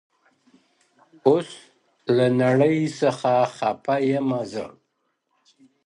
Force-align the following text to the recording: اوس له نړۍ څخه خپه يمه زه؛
اوس 1.27 1.49
له 2.15 2.25
نړۍ 2.41 2.77
څخه 2.99 3.31
خپه 3.55 3.95
يمه 4.09 4.41
زه؛ 4.51 4.67